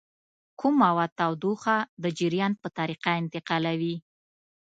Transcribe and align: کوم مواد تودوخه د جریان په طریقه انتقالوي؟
کوم 0.59 0.73
مواد 0.83 1.11
تودوخه 1.19 1.77
د 2.03 2.05
جریان 2.17 2.53
په 2.61 2.67
طریقه 2.77 3.11
انتقالوي؟ 3.21 3.95